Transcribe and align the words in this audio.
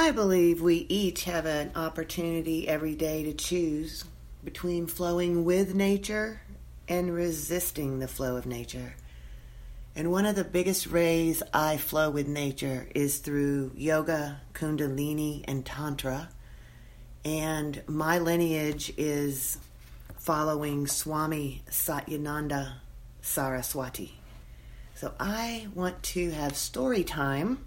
I 0.00 0.12
believe 0.12 0.62
we 0.62 0.86
each 0.88 1.24
have 1.24 1.44
an 1.44 1.72
opportunity 1.76 2.66
every 2.66 2.94
day 2.94 3.22
to 3.22 3.34
choose 3.34 4.06
between 4.42 4.86
flowing 4.86 5.44
with 5.44 5.74
nature 5.74 6.40
and 6.88 7.12
resisting 7.12 7.98
the 7.98 8.08
flow 8.08 8.36
of 8.36 8.46
nature. 8.46 8.94
And 9.94 10.10
one 10.10 10.24
of 10.24 10.36
the 10.36 10.42
biggest 10.42 10.90
ways 10.90 11.42
I 11.52 11.76
flow 11.76 12.08
with 12.08 12.26
nature 12.26 12.88
is 12.94 13.18
through 13.18 13.72
yoga, 13.76 14.40
kundalini, 14.54 15.44
and 15.46 15.66
tantra. 15.66 16.30
And 17.22 17.82
my 17.86 18.18
lineage 18.18 18.94
is 18.96 19.58
following 20.16 20.86
Swami 20.86 21.62
Satyananda 21.68 22.76
Saraswati. 23.20 24.18
So 24.94 25.12
I 25.20 25.68
want 25.74 26.02
to 26.04 26.30
have 26.30 26.56
story 26.56 27.04
time. 27.04 27.66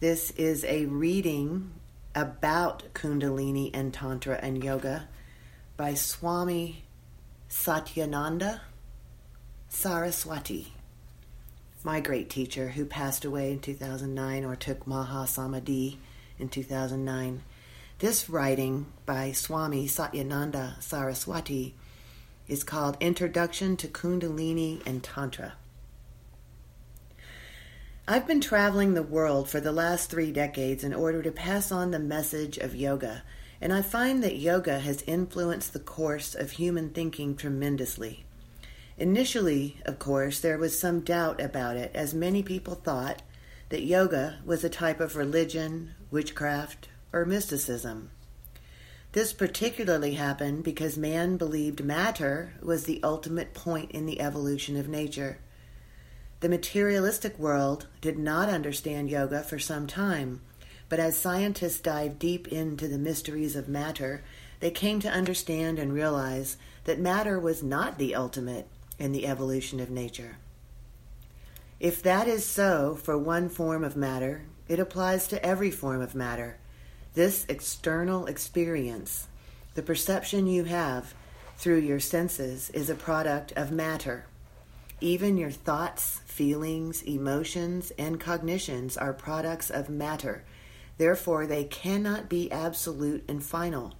This 0.00 0.30
is 0.36 0.62
a 0.62 0.86
reading 0.86 1.72
about 2.14 2.84
Kundalini 2.94 3.72
and 3.74 3.92
Tantra 3.92 4.38
and 4.40 4.62
Yoga 4.62 5.08
by 5.76 5.94
Swami 5.94 6.84
Satyananda 7.50 8.60
Saraswati, 9.68 10.72
my 11.82 11.98
great 11.98 12.30
teacher 12.30 12.68
who 12.68 12.84
passed 12.84 13.24
away 13.24 13.50
in 13.50 13.58
2009 13.58 14.44
or 14.44 14.54
took 14.54 14.86
Maha 14.86 15.26
Samadhi 15.26 15.98
in 16.38 16.48
2009. 16.48 17.42
This 17.98 18.30
writing 18.30 18.86
by 19.04 19.32
Swami 19.32 19.88
Satyananda 19.88 20.80
Saraswati 20.80 21.74
is 22.46 22.62
called 22.62 22.96
Introduction 23.00 23.76
to 23.78 23.88
Kundalini 23.88 24.80
and 24.86 25.02
Tantra. 25.02 25.54
I've 28.10 28.26
been 28.26 28.40
traveling 28.40 28.94
the 28.94 29.02
world 29.02 29.50
for 29.50 29.60
the 29.60 29.70
last 29.70 30.08
three 30.08 30.32
decades 30.32 30.82
in 30.82 30.94
order 30.94 31.22
to 31.22 31.30
pass 31.30 31.70
on 31.70 31.90
the 31.90 31.98
message 31.98 32.56
of 32.56 32.74
yoga, 32.74 33.22
and 33.60 33.70
I 33.70 33.82
find 33.82 34.24
that 34.24 34.38
yoga 34.38 34.78
has 34.78 35.04
influenced 35.06 35.74
the 35.74 35.78
course 35.78 36.34
of 36.34 36.52
human 36.52 36.88
thinking 36.88 37.36
tremendously. 37.36 38.24
Initially, 38.96 39.76
of 39.84 39.98
course, 39.98 40.40
there 40.40 40.56
was 40.56 40.80
some 40.80 41.00
doubt 41.00 41.38
about 41.38 41.76
it, 41.76 41.90
as 41.94 42.14
many 42.14 42.42
people 42.42 42.76
thought 42.76 43.20
that 43.68 43.82
yoga 43.82 44.38
was 44.42 44.64
a 44.64 44.70
type 44.70 45.00
of 45.00 45.14
religion, 45.14 45.94
witchcraft, 46.10 46.88
or 47.12 47.26
mysticism. 47.26 48.08
This 49.12 49.34
particularly 49.34 50.14
happened 50.14 50.64
because 50.64 50.96
man 50.96 51.36
believed 51.36 51.84
matter 51.84 52.54
was 52.62 52.84
the 52.84 53.02
ultimate 53.02 53.52
point 53.52 53.90
in 53.90 54.06
the 54.06 54.22
evolution 54.22 54.78
of 54.78 54.88
nature. 54.88 55.40
The 56.40 56.48
materialistic 56.48 57.36
world 57.38 57.86
did 58.00 58.18
not 58.18 58.48
understand 58.48 59.10
yoga 59.10 59.42
for 59.42 59.58
some 59.58 59.86
time, 59.88 60.40
but 60.88 61.00
as 61.00 61.18
scientists 61.18 61.80
dived 61.80 62.18
deep 62.18 62.46
into 62.48 62.86
the 62.86 62.98
mysteries 62.98 63.56
of 63.56 63.68
matter, 63.68 64.22
they 64.60 64.70
came 64.70 65.00
to 65.00 65.10
understand 65.10 65.78
and 65.78 65.92
realize 65.92 66.56
that 66.84 67.00
matter 67.00 67.38
was 67.40 67.62
not 67.62 67.98
the 67.98 68.14
ultimate 68.14 68.68
in 68.98 69.12
the 69.12 69.26
evolution 69.26 69.80
of 69.80 69.90
nature. 69.90 70.36
If 71.80 72.02
that 72.02 72.26
is 72.26 72.44
so 72.44 72.94
for 72.94 73.18
one 73.18 73.48
form 73.48 73.84
of 73.84 73.96
matter, 73.96 74.42
it 74.68 74.78
applies 74.78 75.28
to 75.28 75.44
every 75.44 75.70
form 75.70 76.00
of 76.00 76.14
matter. 76.14 76.58
This 77.14 77.46
external 77.48 78.26
experience, 78.26 79.28
the 79.74 79.82
perception 79.82 80.46
you 80.46 80.64
have 80.64 81.14
through 81.56 81.78
your 81.78 82.00
senses, 82.00 82.70
is 82.70 82.88
a 82.88 82.94
product 82.94 83.52
of 83.52 83.72
matter. 83.72 84.26
Even 85.00 85.36
your 85.36 85.50
thoughts, 85.50 86.20
feelings, 86.26 87.02
emotions, 87.02 87.92
and 87.98 88.18
cognitions 88.18 88.96
are 88.96 89.12
products 89.12 89.70
of 89.70 89.88
matter. 89.88 90.44
Therefore, 90.96 91.46
they 91.46 91.64
cannot 91.64 92.28
be 92.28 92.50
absolute 92.50 93.24
and 93.28 93.42
final. 93.42 93.94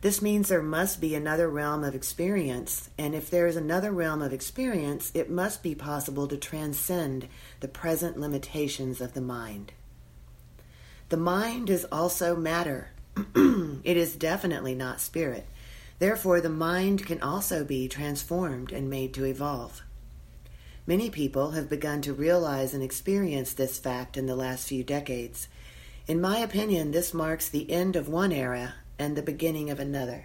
This 0.00 0.22
means 0.22 0.48
there 0.48 0.62
must 0.62 1.00
be 1.00 1.14
another 1.14 1.48
realm 1.48 1.84
of 1.84 1.94
experience, 1.94 2.88
and 2.96 3.14
if 3.14 3.30
there 3.30 3.46
is 3.46 3.56
another 3.56 3.92
realm 3.92 4.22
of 4.22 4.32
experience, 4.32 5.12
it 5.14 5.30
must 5.30 5.62
be 5.62 5.74
possible 5.74 6.26
to 6.26 6.36
transcend 6.38 7.28
the 7.60 7.68
present 7.68 8.18
limitations 8.18 9.00
of 9.00 9.12
the 9.12 9.20
mind. 9.20 9.72
The 11.10 11.18
mind 11.18 11.68
is 11.68 11.84
also 11.92 12.34
matter. 12.34 12.90
it 13.34 13.96
is 13.96 14.16
definitely 14.16 14.74
not 14.74 15.00
spirit. 15.00 15.46
Therefore, 16.00 16.40
the 16.40 16.48
mind 16.48 17.06
can 17.06 17.20
also 17.20 17.62
be 17.62 17.86
transformed 17.86 18.72
and 18.72 18.90
made 18.90 19.14
to 19.14 19.26
evolve. 19.26 19.82
Many 20.86 21.10
people 21.10 21.50
have 21.52 21.68
begun 21.68 22.00
to 22.02 22.14
realize 22.14 22.72
and 22.72 22.82
experience 22.82 23.52
this 23.52 23.78
fact 23.78 24.16
in 24.16 24.24
the 24.24 24.34
last 24.34 24.66
few 24.66 24.82
decades. 24.82 25.46
In 26.08 26.18
my 26.18 26.38
opinion, 26.38 26.90
this 26.90 27.12
marks 27.12 27.48
the 27.48 27.70
end 27.70 27.96
of 27.96 28.08
one 28.08 28.32
era 28.32 28.76
and 28.98 29.14
the 29.14 29.22
beginning 29.22 29.70
of 29.70 29.78
another. 29.78 30.24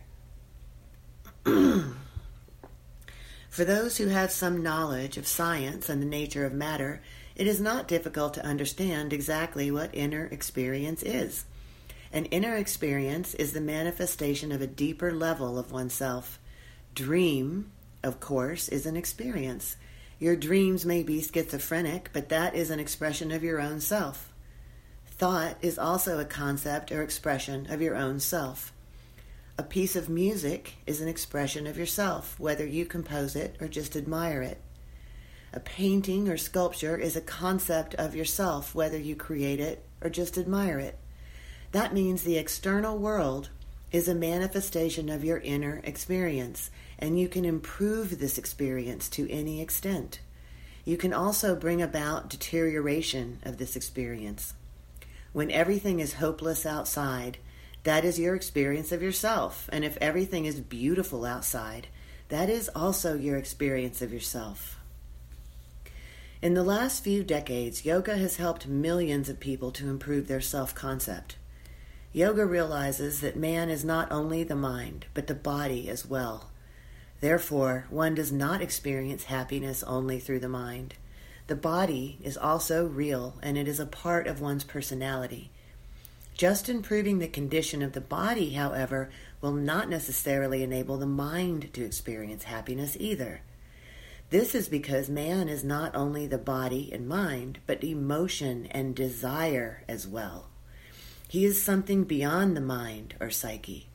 For 1.43 3.65
those 3.65 3.97
who 3.97 4.07
have 4.07 4.31
some 4.31 4.63
knowledge 4.63 5.17
of 5.17 5.27
science 5.27 5.89
and 5.89 6.01
the 6.01 6.07
nature 6.07 6.45
of 6.45 6.53
matter, 6.53 7.01
it 7.35 7.47
is 7.47 7.59
not 7.59 7.89
difficult 7.89 8.33
to 8.35 8.45
understand 8.45 9.11
exactly 9.11 9.69
what 9.69 9.93
inner 9.93 10.27
experience 10.27 11.03
is. 11.03 11.43
An 12.15 12.23
inner 12.27 12.55
experience 12.55 13.33
is 13.33 13.51
the 13.51 13.59
manifestation 13.59 14.53
of 14.53 14.61
a 14.61 14.67
deeper 14.67 15.11
level 15.11 15.59
of 15.59 15.73
oneself. 15.73 16.39
Dream, 16.93 17.73
of 18.03 18.21
course, 18.21 18.69
is 18.69 18.85
an 18.85 18.95
experience. 18.95 19.75
Your 20.17 20.37
dreams 20.37 20.85
may 20.85 21.03
be 21.03 21.21
schizophrenic, 21.21 22.11
but 22.13 22.29
that 22.29 22.55
is 22.55 22.69
an 22.69 22.79
expression 22.79 23.31
of 23.31 23.43
your 23.43 23.59
own 23.59 23.81
self. 23.81 24.31
Thought 25.07 25.57
is 25.61 25.77
also 25.77 26.17
a 26.17 26.23
concept 26.23 26.89
or 26.89 27.03
expression 27.03 27.67
of 27.69 27.81
your 27.81 27.97
own 27.97 28.21
self. 28.21 28.71
A 29.57 29.63
piece 29.63 29.97
of 29.97 30.07
music 30.07 30.75
is 30.87 31.01
an 31.01 31.09
expression 31.09 31.67
of 31.67 31.77
yourself, 31.77 32.39
whether 32.39 32.65
you 32.65 32.85
compose 32.85 33.35
it 33.35 33.57
or 33.59 33.67
just 33.67 33.97
admire 33.97 34.41
it. 34.41 34.61
A 35.51 35.59
painting 35.59 36.29
or 36.29 36.37
sculpture 36.37 36.95
is 36.95 37.17
a 37.17 37.21
concept 37.21 37.93
of 37.95 38.15
yourself, 38.15 38.73
whether 38.73 38.97
you 38.97 39.17
create 39.17 39.59
it 39.59 39.83
or 39.99 40.09
just 40.09 40.37
admire 40.37 40.79
it. 40.79 40.97
That 41.71 41.93
means 41.93 42.23
the 42.23 42.37
external 42.37 42.97
world 42.97 43.49
is 43.91 44.07
a 44.07 44.15
manifestation 44.15 45.09
of 45.09 45.23
your 45.23 45.39
inner 45.39 45.81
experience, 45.83 46.69
and 46.99 47.19
you 47.19 47.27
can 47.27 47.45
improve 47.45 48.19
this 48.19 48.37
experience 48.37 49.07
to 49.09 49.29
any 49.31 49.61
extent. 49.61 50.19
You 50.83 50.97
can 50.97 51.13
also 51.13 51.55
bring 51.55 51.81
about 51.81 52.29
deterioration 52.29 53.39
of 53.43 53.57
this 53.57 53.75
experience. 53.75 54.53
When 55.33 55.49
everything 55.51 55.99
is 55.99 56.13
hopeless 56.13 56.65
outside, 56.65 57.37
that 57.83 58.05
is 58.05 58.19
your 58.19 58.35
experience 58.35 58.91
of 58.91 59.01
yourself. 59.01 59.69
And 59.71 59.83
if 59.83 59.97
everything 60.01 60.45
is 60.45 60.59
beautiful 60.59 61.25
outside, 61.25 61.87
that 62.29 62.49
is 62.49 62.69
also 62.75 63.15
your 63.15 63.37
experience 63.37 64.01
of 64.01 64.11
yourself. 64.11 64.79
In 66.41 66.53
the 66.53 66.63
last 66.63 67.03
few 67.03 67.23
decades, 67.23 67.85
yoga 67.85 68.17
has 68.17 68.37
helped 68.37 68.67
millions 68.67 69.29
of 69.29 69.39
people 69.39 69.71
to 69.71 69.89
improve 69.89 70.27
their 70.27 70.41
self 70.41 70.75
concept. 70.75 71.37
Yoga 72.15 72.45
realizes 72.45 73.19
that 73.19 73.35
man 73.35 73.69
is 73.69 73.83
not 73.83 74.09
only 74.09 74.41
the 74.41 74.55
mind, 74.55 75.05
but 75.13 75.27
the 75.27 75.35
body 75.35 75.89
as 75.89 76.05
well. 76.05 76.49
Therefore, 77.19 77.87
one 77.89 78.15
does 78.15 78.31
not 78.31 78.61
experience 78.61 79.25
happiness 79.25 79.83
only 79.83 80.21
through 80.21 80.39
the 80.39 80.47
mind. 80.47 80.93
The 81.47 81.57
body 81.57 82.17
is 82.23 82.37
also 82.37 82.87
real 82.87 83.35
and 83.43 83.57
it 83.57 83.67
is 83.67 83.81
a 83.81 83.85
part 83.85 84.27
of 84.27 84.39
one's 84.39 84.63
personality. 84.63 85.51
Just 86.33 86.69
improving 86.69 87.19
the 87.19 87.27
condition 87.27 87.81
of 87.81 87.91
the 87.91 87.99
body, 87.99 88.51
however, 88.51 89.09
will 89.41 89.51
not 89.51 89.89
necessarily 89.89 90.63
enable 90.63 90.95
the 90.95 91.05
mind 91.05 91.73
to 91.73 91.83
experience 91.83 92.45
happiness 92.45 92.95
either. 92.97 93.41
This 94.29 94.55
is 94.55 94.69
because 94.69 95.09
man 95.09 95.49
is 95.49 95.65
not 95.65 95.93
only 95.93 96.27
the 96.27 96.37
body 96.37 96.91
and 96.93 97.09
mind, 97.09 97.59
but 97.67 97.83
emotion 97.83 98.69
and 98.71 98.95
desire 98.95 99.83
as 99.89 100.07
well. 100.07 100.47
He 101.27 101.45
is 101.45 101.61
something 101.61 102.03
beyond 102.03 102.55
the 102.55 102.61
mind 102.61 103.15
or 103.19 103.29
psyche. 103.29 103.89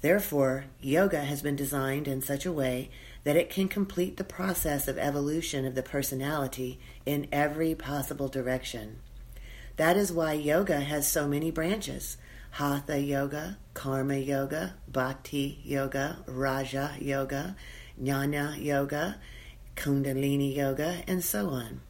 Therefore, 0.00 0.64
yoga 0.80 1.22
has 1.22 1.42
been 1.42 1.56
designed 1.56 2.08
in 2.08 2.20
such 2.20 2.44
a 2.44 2.52
way 2.52 2.90
that 3.24 3.36
it 3.36 3.50
can 3.50 3.68
complete 3.68 4.16
the 4.16 4.24
process 4.24 4.88
of 4.88 4.98
evolution 4.98 5.64
of 5.64 5.74
the 5.74 5.82
personality 5.82 6.80
in 7.06 7.28
every 7.30 7.74
possible 7.74 8.28
direction. 8.28 8.98
That 9.76 9.96
is 9.96 10.12
why 10.12 10.32
yoga 10.32 10.80
has 10.80 11.06
so 11.06 11.28
many 11.28 11.50
branches 11.50 12.16
Hatha 12.56 13.00
Yoga, 13.00 13.56
Karma 13.72 14.16
Yoga, 14.16 14.74
Bhakti 14.86 15.60
Yoga, 15.64 16.18
Raja 16.26 16.96
Yoga, 17.00 17.56
Jnana 17.98 18.62
Yoga, 18.62 19.18
Kundalini 19.74 20.54
Yoga, 20.54 21.02
and 21.06 21.24
so 21.24 21.48
on. 21.48 21.80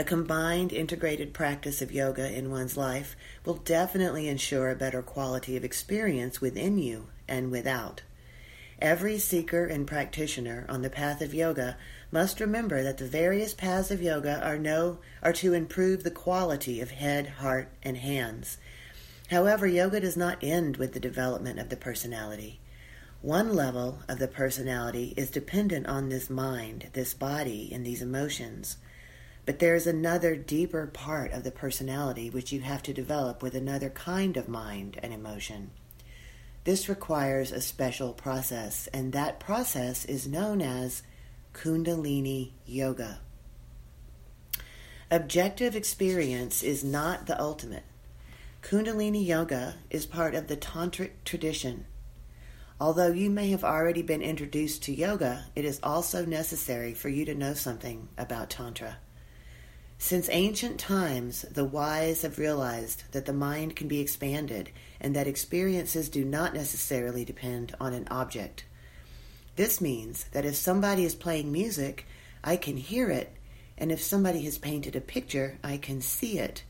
A 0.00 0.02
combined 0.02 0.72
integrated 0.72 1.34
practice 1.34 1.82
of 1.82 1.92
yoga 1.92 2.34
in 2.34 2.50
one's 2.50 2.74
life 2.74 3.14
will 3.44 3.56
definitely 3.56 4.28
ensure 4.28 4.70
a 4.70 4.74
better 4.74 5.02
quality 5.02 5.58
of 5.58 5.62
experience 5.62 6.40
within 6.40 6.78
you 6.78 7.08
and 7.28 7.50
without. 7.50 8.00
Every 8.80 9.18
seeker 9.18 9.66
and 9.66 9.86
practitioner 9.86 10.64
on 10.70 10.80
the 10.80 10.88
path 10.88 11.20
of 11.20 11.34
yoga 11.34 11.76
must 12.10 12.40
remember 12.40 12.82
that 12.82 12.96
the 12.96 13.06
various 13.06 13.52
paths 13.52 13.90
of 13.90 14.00
yoga 14.00 14.42
are 14.42 14.56
no 14.56 15.00
are 15.22 15.34
to 15.34 15.52
improve 15.52 16.02
the 16.02 16.10
quality 16.10 16.80
of 16.80 16.92
head, 16.92 17.26
heart, 17.26 17.68
and 17.82 17.98
hands. 17.98 18.56
However, 19.28 19.66
yoga 19.66 20.00
does 20.00 20.16
not 20.16 20.42
end 20.42 20.78
with 20.78 20.94
the 20.94 20.98
development 20.98 21.58
of 21.58 21.68
the 21.68 21.76
personality. 21.76 22.58
One 23.20 23.54
level 23.54 23.98
of 24.08 24.18
the 24.18 24.28
personality 24.28 25.12
is 25.18 25.30
dependent 25.30 25.88
on 25.88 26.08
this 26.08 26.30
mind, 26.30 26.86
this 26.94 27.12
body, 27.12 27.70
and 27.70 27.84
these 27.84 28.00
emotions. 28.00 28.78
But 29.46 29.58
there 29.58 29.74
is 29.74 29.86
another 29.86 30.36
deeper 30.36 30.86
part 30.86 31.32
of 31.32 31.44
the 31.44 31.50
personality 31.50 32.30
which 32.30 32.52
you 32.52 32.60
have 32.60 32.82
to 32.84 32.92
develop 32.92 33.42
with 33.42 33.54
another 33.54 33.90
kind 33.90 34.36
of 34.36 34.48
mind 34.48 34.98
and 35.02 35.12
emotion. 35.12 35.70
This 36.64 36.88
requires 36.88 37.50
a 37.50 37.60
special 37.60 38.12
process, 38.12 38.86
and 38.88 39.12
that 39.12 39.40
process 39.40 40.04
is 40.04 40.28
known 40.28 40.60
as 40.60 41.02
Kundalini 41.54 42.52
Yoga. 42.66 43.20
Objective 45.10 45.74
experience 45.74 46.62
is 46.62 46.84
not 46.84 47.26
the 47.26 47.40
ultimate. 47.40 47.84
Kundalini 48.62 49.26
Yoga 49.26 49.76
is 49.88 50.06
part 50.06 50.34
of 50.34 50.46
the 50.46 50.56
Tantric 50.56 51.10
tradition 51.24 51.86
Although 52.80 53.12
you 53.12 53.28
may 53.28 53.50
have 53.50 53.62
already 53.62 54.00
been 54.00 54.22
introduced 54.22 54.82
to 54.84 54.94
yoga, 54.94 55.44
it 55.54 55.66
is 55.66 55.80
also 55.82 56.24
necessary 56.24 56.94
for 56.94 57.10
you 57.10 57.26
to 57.26 57.34
know 57.34 57.52
something 57.52 58.08
about 58.16 58.48
Tantra. 58.48 58.96
Since 60.02 60.30
ancient 60.32 60.80
times, 60.80 61.42
the 61.42 61.64
wise 61.64 62.22
have 62.22 62.38
realized 62.38 63.04
that 63.12 63.26
the 63.26 63.34
mind 63.34 63.76
can 63.76 63.86
be 63.86 64.00
expanded 64.00 64.70
and 64.98 65.14
that 65.14 65.26
experiences 65.26 66.08
do 66.08 66.24
not 66.24 66.54
necessarily 66.54 67.22
depend 67.22 67.76
on 67.78 67.92
an 67.92 68.08
object. 68.10 68.64
This 69.56 69.78
means 69.78 70.24
that 70.32 70.46
if 70.46 70.56
somebody 70.56 71.04
is 71.04 71.14
playing 71.14 71.52
music, 71.52 72.06
I 72.42 72.56
can 72.56 72.78
hear 72.78 73.10
it, 73.10 73.36
and 73.76 73.92
if 73.92 74.02
somebody 74.02 74.40
has 74.44 74.56
painted 74.56 74.96
a 74.96 75.02
picture, 75.02 75.58
I 75.62 75.76
can 75.76 76.00
see 76.00 76.38
it. 76.38 76.64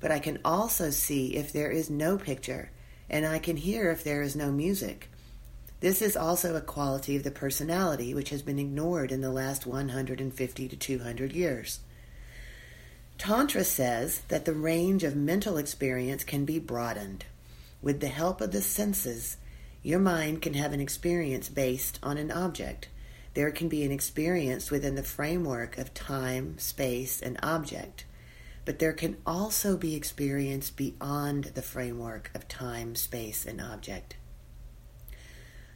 But 0.00 0.10
I 0.10 0.18
can 0.18 0.40
also 0.42 0.88
see 0.88 1.36
if 1.36 1.52
there 1.52 1.70
is 1.70 1.90
no 1.90 2.16
picture, 2.16 2.70
and 3.10 3.26
I 3.26 3.40
can 3.40 3.58
hear 3.58 3.90
if 3.90 4.02
there 4.02 4.22
is 4.22 4.34
no 4.34 4.50
music. 4.50 5.10
This 5.80 6.00
is 6.00 6.16
also 6.16 6.56
a 6.56 6.62
quality 6.62 7.14
of 7.14 7.24
the 7.24 7.30
personality 7.30 8.14
which 8.14 8.30
has 8.30 8.40
been 8.40 8.58
ignored 8.58 9.12
in 9.12 9.20
the 9.20 9.30
last 9.30 9.66
150 9.66 10.68
to 10.68 10.76
200 10.76 11.32
years. 11.32 11.80
Tantra 13.20 13.64
says 13.64 14.22
that 14.28 14.46
the 14.46 14.54
range 14.54 15.04
of 15.04 15.14
mental 15.14 15.58
experience 15.58 16.24
can 16.24 16.46
be 16.46 16.58
broadened. 16.58 17.26
With 17.82 18.00
the 18.00 18.08
help 18.08 18.40
of 18.40 18.50
the 18.50 18.62
senses, 18.62 19.36
your 19.82 19.98
mind 19.98 20.40
can 20.40 20.54
have 20.54 20.72
an 20.72 20.80
experience 20.80 21.50
based 21.50 21.98
on 22.02 22.16
an 22.16 22.30
object. 22.30 22.88
There 23.34 23.50
can 23.50 23.68
be 23.68 23.84
an 23.84 23.92
experience 23.92 24.70
within 24.70 24.94
the 24.94 25.02
framework 25.02 25.76
of 25.76 25.92
time, 25.92 26.56
space, 26.56 27.20
and 27.20 27.38
object. 27.42 28.06
But 28.64 28.78
there 28.78 28.94
can 28.94 29.18
also 29.26 29.76
be 29.76 29.94
experience 29.94 30.70
beyond 30.70 31.52
the 31.54 31.60
framework 31.60 32.30
of 32.34 32.48
time, 32.48 32.94
space, 32.94 33.44
and 33.44 33.60
object. 33.60 34.16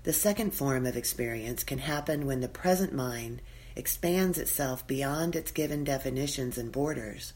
The 0.05 0.15
second 0.15 0.55
form 0.55 0.87
of 0.87 0.97
experience 0.97 1.63
can 1.63 1.81
happen 1.81 2.25
when 2.25 2.41
the 2.41 2.49
present 2.49 2.95
mind 2.95 3.43
expands 3.77 4.39
itself 4.39 4.87
beyond 4.87 5.35
its 5.35 5.51
given 5.51 5.85
definitions 5.85 6.59
and 6.59 6.71
borders, 6.71 7.33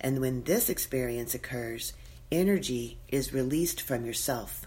and 0.00 0.20
when 0.20 0.42
this 0.42 0.68
experience 0.68 1.34
occurs, 1.34 1.92
energy 2.30 2.98
is 3.08 3.32
released 3.32 3.80
from 3.80 4.04
yourself. 4.04 4.66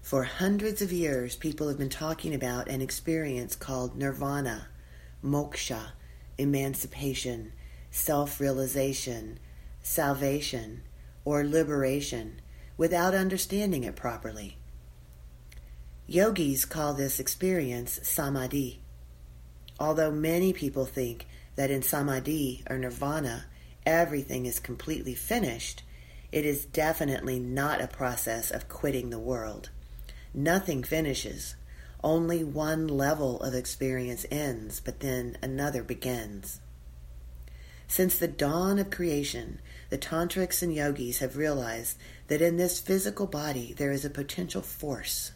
For 0.00 0.24
hundreds 0.24 0.80
of 0.80 0.92
years, 0.92 1.36
people 1.36 1.68
have 1.68 1.78
been 1.78 1.90
talking 1.90 2.34
about 2.34 2.68
an 2.68 2.80
experience 2.80 3.54
called 3.54 3.96
nirvana, 3.96 4.68
moksha, 5.22 5.92
emancipation, 6.38 7.52
self 7.90 8.40
realization, 8.40 9.38
salvation, 9.82 10.82
or 11.24 11.44
liberation 11.44 12.40
without 12.76 13.14
understanding 13.14 13.84
it 13.84 13.96
properly. 13.96 14.56
Yogis 16.06 16.64
call 16.64 16.94
this 16.94 17.20
experience 17.20 18.00
samadhi. 18.02 18.80
Although 19.80 20.10
many 20.10 20.52
people 20.52 20.86
think 20.86 21.26
that 21.56 21.70
in 21.70 21.82
samadhi 21.82 22.64
or 22.68 22.78
nirvana 22.78 23.46
everything 23.86 24.46
is 24.46 24.58
completely 24.58 25.14
finished, 25.14 25.82
it 26.30 26.44
is 26.44 26.64
definitely 26.64 27.38
not 27.38 27.80
a 27.80 27.88
process 27.88 28.50
of 28.50 28.68
quitting 28.68 29.10
the 29.10 29.18
world. 29.18 29.70
Nothing 30.34 30.82
finishes. 30.82 31.54
Only 32.04 32.44
one 32.44 32.86
level 32.86 33.40
of 33.40 33.54
experience 33.54 34.26
ends, 34.30 34.78
but 34.80 35.00
then 35.00 35.36
another 35.42 35.82
begins. 35.82 36.60
Since 37.88 38.18
the 38.18 38.28
dawn 38.28 38.78
of 38.78 38.90
creation, 38.90 39.60
the 39.88 39.98
tantrics 39.98 40.62
and 40.62 40.74
yogis 40.74 41.18
have 41.18 41.38
realized 41.38 41.96
that 42.28 42.42
in 42.42 42.58
this 42.58 42.78
physical 42.78 43.26
body 43.26 43.72
there 43.72 43.90
is 43.90 44.04
a 44.04 44.10
potential 44.10 44.60
force 44.60 45.32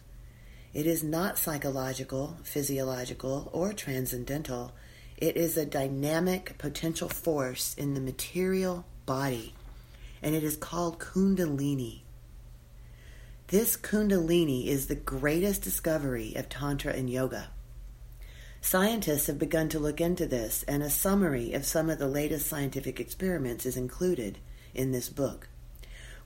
it 0.74 0.86
is 0.86 1.02
not 1.02 1.38
psychological, 1.38 2.38
physiological, 2.42 3.50
or 3.52 3.72
transcendental. 3.72 4.72
It 5.16 5.36
is 5.36 5.56
a 5.56 5.66
dynamic 5.66 6.56
potential 6.58 7.08
force 7.08 7.74
in 7.74 7.94
the 7.94 8.00
material 8.00 8.84
body, 9.04 9.54
and 10.22 10.34
it 10.34 10.42
is 10.42 10.56
called 10.56 10.98
Kundalini. 10.98 12.00
This 13.48 13.76
Kundalini 13.76 14.66
is 14.66 14.86
the 14.86 14.94
greatest 14.94 15.62
discovery 15.62 16.34
of 16.34 16.48
Tantra 16.48 16.94
and 16.94 17.10
Yoga. 17.10 17.48
Scientists 18.62 19.26
have 19.26 19.38
begun 19.38 19.68
to 19.68 19.78
look 19.78 20.00
into 20.00 20.24
this, 20.24 20.62
and 20.66 20.82
a 20.82 20.88
summary 20.88 21.52
of 21.52 21.66
some 21.66 21.90
of 21.90 21.98
the 21.98 22.08
latest 22.08 22.46
scientific 22.46 22.98
experiments 22.98 23.66
is 23.66 23.76
included 23.76 24.38
in 24.72 24.92
this 24.92 25.10
book. 25.10 25.48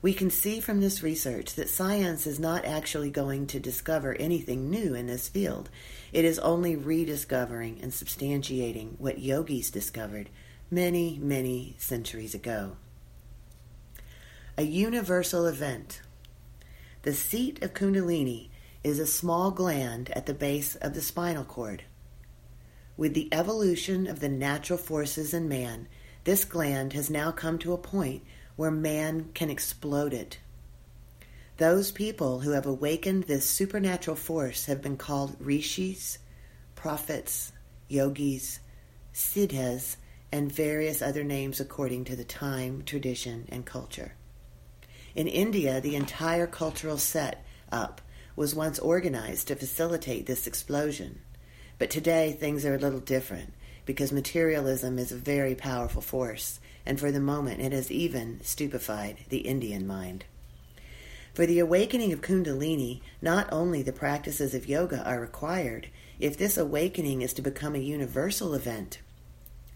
We 0.01 0.13
can 0.13 0.29
see 0.29 0.59
from 0.59 0.79
this 0.79 1.01
research 1.01 1.55
that 1.55 1.69
science 1.69 2.27
is 2.27 2.39
not 2.39 2.65
actually 2.65 3.09
going 3.09 3.47
to 3.47 3.59
discover 3.59 4.13
anything 4.13 4.69
new 4.69 4.93
in 4.93 5.07
this 5.07 5.27
field. 5.27 5.69
It 6.13 6.23
is 6.23 6.37
only 6.39 6.75
rediscovering 6.75 7.79
and 7.81 7.91
substantiating 7.91 8.99
what 8.99 9.19
yogis 9.19 9.71
discovered 9.71 10.29
many, 10.69 11.17
many 11.21 11.75
centuries 11.79 12.35
ago. 12.35 12.77
A 14.57 14.63
universal 14.63 15.47
event. 15.47 16.01
The 17.01 17.13
seat 17.13 17.63
of 17.63 17.73
Kundalini 17.73 18.49
is 18.83 18.99
a 18.99 19.07
small 19.07 19.49
gland 19.49 20.11
at 20.11 20.27
the 20.27 20.33
base 20.33 20.75
of 20.75 20.93
the 20.93 21.01
spinal 21.01 21.43
cord. 21.43 21.83
With 22.95 23.13
the 23.13 23.29
evolution 23.31 24.07
of 24.07 24.19
the 24.19 24.29
natural 24.29 24.77
forces 24.77 25.33
in 25.33 25.47
man, 25.47 25.87
this 26.23 26.45
gland 26.45 26.93
has 26.93 27.09
now 27.09 27.31
come 27.31 27.57
to 27.59 27.73
a 27.73 27.77
point 27.77 28.23
where 28.57 28.71
man 28.71 29.29
can 29.33 29.49
explode 29.49 30.13
it. 30.13 30.39
Those 31.55 31.91
people 31.91 32.41
who 32.41 32.51
have 32.51 32.65
awakened 32.65 33.23
this 33.23 33.49
supernatural 33.49 34.17
force 34.17 34.65
have 34.65 34.81
been 34.81 34.97
called 34.97 35.37
rishis, 35.39 36.19
prophets, 36.75 37.53
yogis, 37.87 38.59
siddhas, 39.13 39.95
and 40.31 40.51
various 40.51 41.01
other 41.01 41.23
names 41.23 41.59
according 41.59 42.03
to 42.05 42.15
the 42.15 42.25
time, 42.25 42.83
tradition, 42.85 43.47
and 43.49 43.65
culture. 43.65 44.13
In 45.15 45.27
India, 45.27 45.79
the 45.79 45.95
entire 45.95 46.45
cultural 46.45 46.97
set 46.97 47.45
up 47.71 48.01
was 48.35 48.53
once 48.53 48.77
organized 48.77 49.47
to 49.47 49.55
facilitate 49.55 50.25
this 50.25 50.45
explosion. 50.45 51.21
But 51.79 51.89
today, 51.89 52.33
things 52.33 52.65
are 52.65 52.75
a 52.75 52.79
little 52.79 52.99
different 52.99 53.53
because 53.87 54.11
materialism 54.11 54.99
is 54.99 55.11
a 55.11 55.15
very 55.15 55.55
powerful 55.55 56.03
force 56.03 56.59
and 56.85 56.99
for 56.99 57.11
the 57.11 57.19
moment 57.19 57.61
it 57.61 57.71
has 57.71 57.89
even 57.89 58.39
stupefied 58.43 59.17
the 59.29 59.39
Indian 59.39 59.87
mind. 59.87 60.25
For 61.33 61.45
the 61.45 61.59
awakening 61.59 62.13
of 62.13 62.21
Kundalini, 62.21 63.01
not 63.21 63.47
only 63.51 63.81
the 63.81 63.91
practices 63.91 64.53
of 64.53 64.67
yoga 64.67 65.03
are 65.03 65.19
required, 65.19 65.87
if 66.19 66.37
this 66.37 66.57
awakening 66.57 67.21
is 67.21 67.33
to 67.33 67.41
become 67.41 67.75
a 67.75 67.79
universal 67.79 68.53
event, 68.53 68.99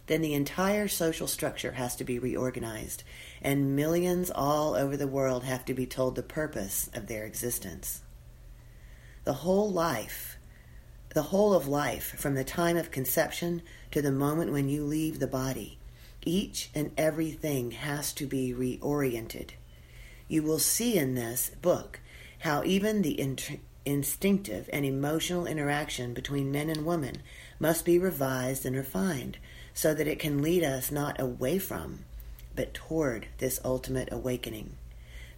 then 0.08 0.22
the 0.22 0.34
entire 0.34 0.88
social 0.88 1.27
structure 1.27 1.74
has 1.74 1.96
to 1.96 2.03
be 2.03 2.18
reorganized, 2.18 3.03
and 3.41 3.75
millions 3.75 4.32
all 4.34 4.74
over 4.74 4.98
the 4.98 5.08
world 5.08 5.44
have 5.44 5.63
to 5.65 5.74
be 5.74 5.86
told 5.86 6.15
the 6.15 6.24
purpose 6.24 6.89
of 6.94 7.08
their 7.08 7.25
existence. 7.25 8.01
The 9.24 9.34
whole 9.34 9.72
life, 9.72 10.31
the 11.13 11.24
whole 11.24 11.53
of 11.53 11.68
life, 11.68 12.15
from 12.18 12.36
the 12.36 12.44
time 12.44 12.77
of 12.77 12.91
conception 12.91 13.62
to 13.91 14.01
the 14.01 14.12
moment 14.12 14.51
when 14.51 14.70
you 14.70 14.84
leave 14.84 15.20
the 15.20 15.27
body, 15.27 15.77
each 16.24 16.70
and 16.74 16.91
everything 16.98 17.72
has 17.72 18.13
to 18.13 18.25
be 18.25 18.53
reoriented. 18.53 19.50
You 20.27 20.44
will 20.44 20.60
see 20.60 20.98
in 20.98 21.15
this 21.15 21.51
book 21.62 22.00
how 22.39 22.63
even 22.63 23.01
the 23.01 23.20
int- 23.20 23.60
instinctive 23.84 24.70
and 24.72 24.86
emotional 24.86 25.46
interaction 25.46 26.13
between 26.13 26.51
men 26.51 26.70
and 26.70 26.86
women 26.86 27.22
must 27.60 27.84
be 27.84 28.00
revised 28.00 28.65
and 28.65 28.75
refined 28.75 29.38
so 29.74 29.94
that 29.94 30.08
it 30.08 30.20
can 30.20 30.41
lead 30.41 30.63
us 30.63 30.91
not 30.91 31.20
away 31.20 31.60
from, 31.60 32.06
but 32.56 32.74
toward 32.74 33.27
this 33.39 33.60
ultimate 33.65 34.10
awakening. 34.12 34.77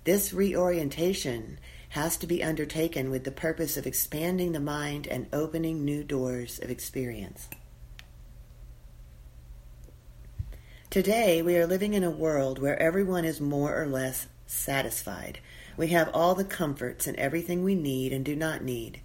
This 0.04 0.34
reorientation 0.34 1.58
has 1.94 2.18
to 2.18 2.26
be 2.26 2.44
undertaken 2.44 3.12
with 3.12 3.24
the 3.24 3.32
purpose 3.32 3.78
of 3.78 3.86
expanding 3.86 4.52
the 4.52 4.60
mind 4.60 5.06
and 5.06 5.28
opening 5.32 5.86
new 5.86 6.04
doors 6.04 6.60
of 6.64 6.72
experience. 6.72 7.48
Today, 10.90 11.44
we 11.44 11.56
are 11.56 11.68
living 11.68 11.94
in 11.94 12.04
a 12.04 12.10
world 12.10 12.58
where 12.58 12.82
everyone 12.82 13.26
is 13.26 13.40
more 13.40 13.80
or 13.80 13.86
less 13.86 14.26
satisfied. 14.48 15.38
We 15.78 15.90
have 15.90 16.10
all 16.16 16.34
the 16.34 16.44
comforts 16.44 17.06
and 17.06 17.16
everything 17.18 17.64
we 17.64 17.76
need 17.76 18.12
and 18.12 18.26
do 18.26 18.36
not 18.36 18.64
need. 18.64 19.00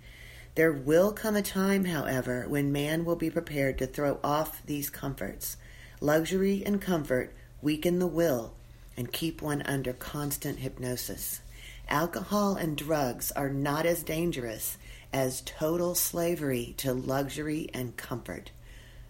There 0.54 0.73
will 0.73 1.12
come 1.12 1.37
a 1.37 1.42
time, 1.42 1.85
however, 1.85 2.47
when 2.49 2.73
man 2.73 3.04
will 3.04 3.16
be 3.16 3.28
prepared 3.28 3.76
to 3.78 3.87
throw 3.87 4.18
off 4.25 4.64
these 4.64 4.88
comforts. 4.88 5.59
Luxury 6.00 6.62
and 6.64 6.80
comfort 6.80 7.35
weaken 7.61 7.99
the 7.99 8.07
will 8.07 8.54
and 8.97 9.12
keep 9.12 9.42
one 9.42 9.61
under 9.66 9.92
constant 9.92 10.61
hypnosis. 10.61 11.42
Alcohol 11.88 12.57
and 12.57 12.76
drugs 12.76 13.33
are 13.33 13.49
not 13.49 13.87
as 13.87 14.02
dangerous 14.02 14.76
as 15.12 15.40
total 15.42 15.95
slavery 15.95 16.75
to 16.78 16.92
luxury 16.92 17.71
and 17.73 17.97
comfort. 17.97 18.50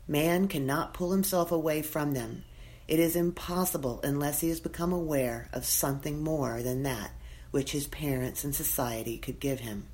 Man 0.06 0.48
cannot 0.48 0.94
pull 0.94 1.10
himself 1.12 1.50
away 1.50 1.82
from 1.82 2.12
them. 2.12 2.44
It 2.86 3.00
is 3.00 3.16
impossible 3.16 4.00
unless 4.02 4.40
he 4.40 4.48
has 4.48 4.60
become 4.60 4.92
aware 4.92 5.48
of 5.52 5.64
something 5.64 6.22
more 6.22 6.62
than 6.62 6.84
that 6.84 7.10
which 7.50 7.72
his 7.72 7.86
parents 7.86 8.44
and 8.44 8.54
society 8.54 9.18
could 9.18 9.40
give 9.40 9.60
him. 9.60 9.86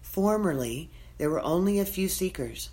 Formerly, 0.00 0.90
there 1.18 1.30
were 1.30 1.40
only 1.40 1.78
a 1.78 1.84
few 1.84 2.08
seekers, 2.08 2.70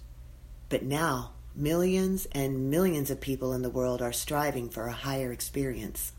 but 0.69 0.83
now 0.83 1.31
millions 1.55 2.27
and 2.31 2.69
millions 2.69 3.09
of 3.09 3.21
people 3.21 3.53
in 3.53 3.61
the 3.61 3.69
world 3.69 4.01
are 4.01 4.13
striving 4.13 4.69
for 4.69 4.85
a 4.87 4.91
higher 4.91 5.31
experience. 5.31 6.11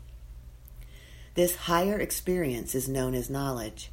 This 1.39 1.55
higher 1.55 1.97
experience 1.97 2.75
is 2.75 2.89
known 2.89 3.15
as 3.15 3.29
knowledge. 3.29 3.91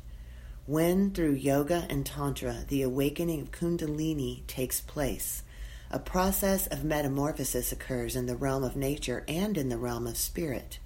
When, 0.67 1.13
through 1.13 1.35
yoga 1.35 1.87
and 1.89 2.05
tantra, 2.05 2.65
the 2.67 2.83
awakening 2.83 3.41
of 3.41 3.53
Kundalini 3.53 4.45
takes 4.49 4.81
place, 4.81 5.45
a 5.89 6.01
process 6.01 6.67
of 6.67 6.83
metamorphosis 6.83 7.71
occurs 7.71 8.17
in 8.17 8.27
the 8.27 8.35
realm 8.35 8.65
of 8.65 8.75
nature 8.75 9.25
and 9.29 9.57
in 9.57 9.69
the 9.69 9.79
realm 9.79 10.09
of 10.09 10.17
spirit. 10.17 10.81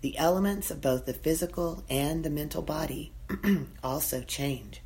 The 0.00 0.16
elements 0.16 0.70
of 0.70 0.80
both 0.80 1.06
the 1.06 1.12
physical 1.12 1.82
and 1.90 2.22
the 2.22 2.30
mental 2.30 2.62
body 2.62 3.10
also 3.82 4.22
change. 4.22 4.82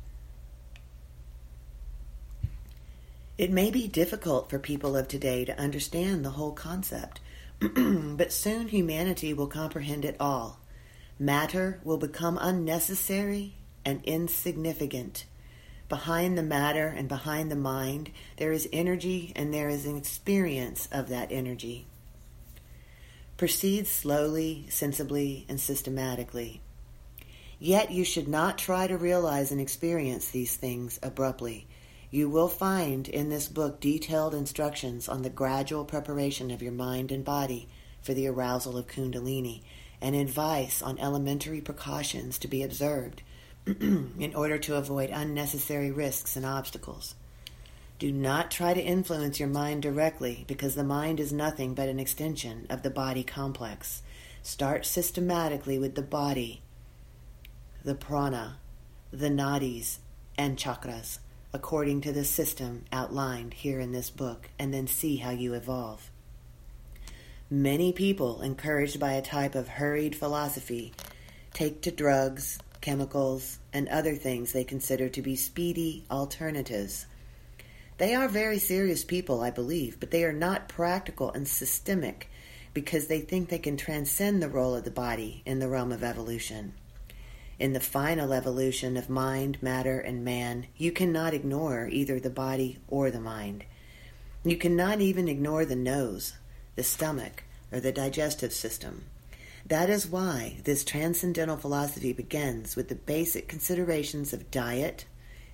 It 3.37 3.51
may 3.51 3.69
be 3.69 3.87
difficult 3.87 4.49
for 4.49 4.57
people 4.57 4.97
of 4.97 5.07
today 5.07 5.45
to 5.45 5.59
understand 5.59 6.25
the 6.25 6.31
whole 6.31 6.53
concept, 6.53 7.21
but 7.59 8.33
soon 8.33 8.69
humanity 8.69 9.35
will 9.35 9.45
comprehend 9.45 10.03
it 10.03 10.15
all. 10.19 10.60
Matter 11.21 11.79
will 11.83 11.97
become 11.97 12.39
unnecessary 12.41 13.53
and 13.85 14.03
insignificant 14.05 15.25
Behind 15.91 16.37
the 16.37 16.43
matter 16.43 16.87
and 16.87 17.09
behind 17.09 17.51
the 17.51 17.55
mind, 17.57 18.11
there 18.37 18.53
is 18.53 18.69
energy 18.71 19.33
and 19.35 19.53
there 19.53 19.67
is 19.67 19.85
an 19.85 19.97
experience 19.97 20.87
of 20.89 21.09
that 21.09 21.33
energy. 21.33 21.85
Proceed 23.35 23.87
slowly, 23.87 24.67
sensibly, 24.69 25.45
and 25.49 25.59
systematically. 25.59 26.61
Yet 27.59 27.91
you 27.91 28.05
should 28.05 28.29
not 28.29 28.57
try 28.57 28.87
to 28.87 28.95
realize 28.95 29.51
and 29.51 29.59
experience 29.59 30.29
these 30.29 30.55
things 30.55 30.97
abruptly. 31.03 31.67
You 32.09 32.29
will 32.29 32.47
find 32.47 33.09
in 33.09 33.27
this 33.27 33.49
book 33.49 33.81
detailed 33.81 34.33
instructions 34.33 35.09
on 35.09 35.23
the 35.23 35.29
gradual 35.29 35.83
preparation 35.83 36.51
of 36.51 36.61
your 36.61 36.71
mind 36.71 37.11
and 37.11 37.25
body 37.25 37.67
for 38.01 38.13
the 38.13 38.27
arousal 38.27 38.77
of 38.77 38.87
Kundalini 38.87 39.61
and 40.01 40.15
advice 40.15 40.81
on 40.81 40.97
elementary 40.99 41.61
precautions 41.61 42.39
to 42.39 42.47
be 42.47 42.63
observed 42.63 43.21
in 43.65 44.33
order 44.35 44.57
to 44.57 44.75
avoid 44.75 45.09
unnecessary 45.11 45.91
risks 45.91 46.35
and 46.35 46.45
obstacles. 46.45 47.15
Do 47.99 48.11
not 48.11 48.49
try 48.49 48.73
to 48.73 48.81
influence 48.81 49.39
your 49.39 49.47
mind 49.47 49.83
directly 49.83 50.43
because 50.47 50.73
the 50.73 50.83
mind 50.83 51.19
is 51.19 51.31
nothing 51.31 51.75
but 51.75 51.87
an 51.87 51.99
extension 51.99 52.65
of 52.67 52.81
the 52.81 52.89
body 52.89 53.23
complex. 53.23 54.01
Start 54.41 54.87
systematically 54.87 55.77
with 55.77 55.93
the 55.93 56.01
body, 56.01 56.63
the 57.83 57.93
prana, 57.93 58.57
the 59.11 59.29
nadis, 59.29 59.99
and 60.35 60.57
chakras, 60.57 61.19
according 61.53 62.01
to 62.01 62.11
the 62.11 62.23
system 62.23 62.85
outlined 62.91 63.53
here 63.53 63.79
in 63.79 63.91
this 63.91 64.09
book, 64.09 64.49
and 64.57 64.73
then 64.73 64.87
see 64.87 65.17
how 65.17 65.29
you 65.29 65.53
evolve. 65.53 66.09
Many 67.53 67.91
people, 67.91 68.41
encouraged 68.43 68.97
by 68.97 69.11
a 69.11 69.21
type 69.21 69.55
of 69.55 69.67
hurried 69.67 70.15
philosophy, 70.15 70.93
take 71.53 71.81
to 71.81 71.91
drugs, 71.91 72.57
chemicals, 72.79 73.59
and 73.73 73.89
other 73.89 74.15
things 74.15 74.53
they 74.53 74.63
consider 74.63 75.09
to 75.09 75.21
be 75.21 75.35
speedy 75.35 76.05
alternatives. 76.09 77.07
They 77.97 78.15
are 78.15 78.29
very 78.29 78.57
serious 78.57 79.03
people, 79.03 79.41
I 79.41 79.51
believe, 79.51 79.99
but 79.99 80.11
they 80.11 80.23
are 80.23 80.31
not 80.31 80.69
practical 80.69 81.29
and 81.31 81.45
systemic 81.45 82.29
because 82.73 83.07
they 83.07 83.19
think 83.19 83.49
they 83.49 83.59
can 83.59 83.75
transcend 83.75 84.41
the 84.41 84.47
role 84.47 84.73
of 84.73 84.85
the 84.85 84.89
body 84.89 85.43
in 85.45 85.59
the 85.59 85.67
realm 85.67 85.91
of 85.91 86.05
evolution. 86.05 86.73
In 87.59 87.73
the 87.73 87.81
final 87.81 88.31
evolution 88.31 88.95
of 88.95 89.09
mind, 89.09 89.61
matter, 89.61 89.99
and 89.99 90.23
man, 90.23 90.67
you 90.77 90.93
cannot 90.93 91.33
ignore 91.33 91.89
either 91.89 92.17
the 92.17 92.29
body 92.29 92.77
or 92.87 93.11
the 93.11 93.19
mind. 93.19 93.65
You 94.45 94.55
cannot 94.55 95.01
even 95.01 95.27
ignore 95.27 95.65
the 95.65 95.75
nose, 95.75 96.35
the 96.75 96.83
stomach, 96.83 97.43
or 97.71 97.79
the 97.79 97.91
digestive 97.91 98.53
system. 98.53 99.05
That 99.65 99.89
is 99.89 100.07
why 100.07 100.57
this 100.63 100.83
transcendental 100.83 101.57
philosophy 101.57 102.13
begins 102.13 102.75
with 102.75 102.89
the 102.89 102.95
basic 102.95 103.47
considerations 103.47 104.33
of 104.33 104.51
diet 104.51 105.05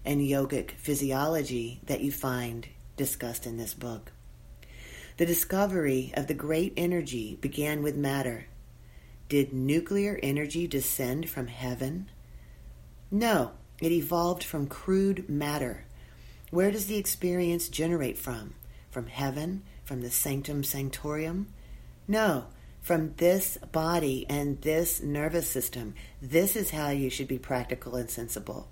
and 0.05 0.21
yogic 0.21 0.71
physiology 0.71 1.81
that 1.85 2.01
you 2.01 2.11
find 2.11 2.67
discussed 2.95 3.45
in 3.45 3.57
this 3.57 3.73
book. 3.73 4.11
The 5.17 5.25
discovery 5.25 6.13
of 6.15 6.27
the 6.27 6.33
great 6.33 6.73
energy 6.77 7.37
began 7.41 7.83
with 7.83 7.95
matter. 7.95 8.47
Did 9.29 9.51
nuclear 9.51 10.19
energy 10.23 10.67
descend 10.67 11.29
from 11.29 11.47
heaven? 11.47 12.09
No, 13.11 13.51
it 13.81 13.91
evolved 13.91 14.43
from 14.43 14.67
crude 14.67 15.27
matter. 15.27 15.85
Where 16.49 16.71
does 16.71 16.85
the 16.85 16.97
experience 16.97 17.67
generate 17.67 18.17
from? 18.17 18.53
From 18.89 19.07
heaven? 19.07 19.63
From 19.87 20.01
the 20.01 20.11
sanctum 20.11 20.65
sanctorum? 20.65 21.47
No, 22.09 22.47
from 22.81 23.13
this 23.15 23.57
body 23.71 24.25
and 24.29 24.61
this 24.61 25.01
nervous 25.01 25.49
system. 25.49 25.95
This 26.21 26.57
is 26.57 26.71
how 26.71 26.89
you 26.89 27.09
should 27.09 27.29
be 27.29 27.39
practical 27.39 27.95
and 27.95 28.09
sensible. 28.09 28.67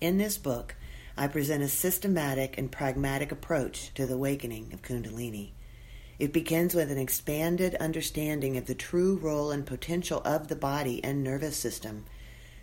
In 0.00 0.16
this 0.18 0.38
book, 0.38 0.76
I 1.16 1.26
present 1.26 1.64
a 1.64 1.68
systematic 1.68 2.56
and 2.56 2.70
pragmatic 2.70 3.32
approach 3.32 3.92
to 3.94 4.06
the 4.06 4.14
awakening 4.14 4.72
of 4.72 4.82
Kundalini. 4.82 5.50
It 6.20 6.32
begins 6.32 6.76
with 6.76 6.92
an 6.92 6.98
expanded 6.98 7.74
understanding 7.80 8.56
of 8.56 8.66
the 8.66 8.76
true 8.76 9.16
role 9.16 9.50
and 9.50 9.66
potential 9.66 10.22
of 10.24 10.46
the 10.46 10.54
body 10.54 11.02
and 11.02 11.24
nervous 11.24 11.56
system, 11.56 12.04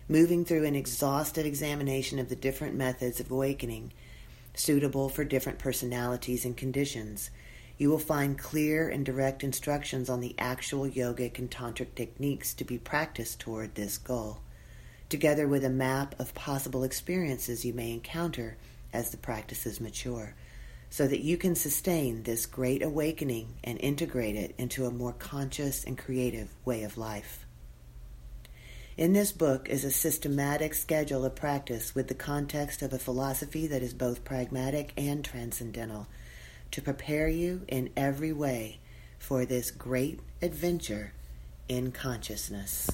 moving 0.08 0.46
through 0.46 0.64
an 0.64 0.74
exhaustive 0.74 1.44
examination 1.44 2.18
of 2.18 2.30
the 2.30 2.34
different 2.34 2.76
methods 2.76 3.20
of 3.20 3.30
awakening 3.30 3.92
suitable 4.54 5.08
for 5.08 5.24
different 5.24 5.58
personalities 5.58 6.44
and 6.44 6.56
conditions 6.56 7.30
you 7.82 7.90
will 7.90 7.98
find 7.98 8.38
clear 8.38 8.88
and 8.88 9.04
direct 9.04 9.42
instructions 9.42 10.08
on 10.08 10.20
the 10.20 10.36
actual 10.38 10.88
yogic 10.88 11.38
and 11.40 11.50
tantric 11.50 11.96
techniques 11.96 12.54
to 12.54 12.64
be 12.64 12.78
practiced 12.78 13.40
toward 13.40 13.74
this 13.74 13.98
goal, 13.98 14.40
together 15.08 15.48
with 15.48 15.64
a 15.64 15.68
map 15.68 16.14
of 16.20 16.32
possible 16.32 16.84
experiences 16.84 17.64
you 17.64 17.72
may 17.72 17.90
encounter 17.90 18.56
as 18.92 19.10
the 19.10 19.16
practices 19.16 19.80
mature, 19.80 20.36
so 20.90 21.08
that 21.08 21.22
you 21.22 21.36
can 21.36 21.56
sustain 21.56 22.22
this 22.22 22.46
great 22.46 22.84
awakening 22.84 23.54
and 23.64 23.80
integrate 23.80 24.36
it 24.36 24.54
into 24.58 24.86
a 24.86 24.90
more 24.92 25.14
conscious 25.14 25.82
and 25.82 25.98
creative 25.98 26.54
way 26.64 26.84
of 26.84 26.96
life. 26.96 27.46
In 28.94 29.14
this 29.14 29.32
book 29.32 29.70
is 29.70 29.84
a 29.84 29.90
systematic 29.90 30.74
schedule 30.74 31.24
of 31.24 31.34
practice 31.34 31.94
with 31.94 32.08
the 32.08 32.14
context 32.14 32.82
of 32.82 32.92
a 32.92 32.98
philosophy 32.98 33.66
that 33.68 33.82
is 33.82 33.94
both 33.94 34.22
pragmatic 34.22 34.92
and 34.98 35.24
transcendental 35.24 36.08
to 36.72 36.82
prepare 36.82 37.26
you 37.26 37.62
in 37.68 37.88
every 37.96 38.34
way 38.34 38.80
for 39.18 39.46
this 39.46 39.70
great 39.70 40.20
adventure 40.42 41.14
in 41.70 41.90
consciousness. 41.90 42.90